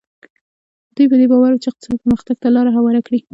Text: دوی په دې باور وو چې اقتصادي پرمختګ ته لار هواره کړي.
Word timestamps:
دوی 0.95 1.05
په 1.11 1.15
دې 1.19 1.25
باور 1.31 1.51
وو 1.51 1.61
چې 1.63 1.67
اقتصادي 1.69 1.97
پرمختګ 2.01 2.35
ته 2.41 2.47
لار 2.55 2.67
هواره 2.77 3.01
کړي. 3.07 3.19